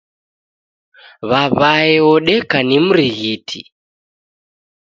[1.29, 3.71] W'aw'aye odeka ni mrighitiaa